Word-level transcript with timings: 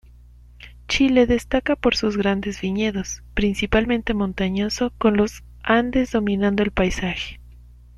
Chile 0.87 1.27
destaca 1.27 1.75
por 1.75 1.95
sus 1.95 2.17
grandes 2.17 2.59
viñedos, 2.59 3.21
principalmente 3.35 4.15
montañoso, 4.15 4.91
con 4.97 5.15
los 5.15 5.43
Andes 5.61 6.09
dominando 6.13 6.63
el 6.63 6.71
paisaje. 6.71 7.39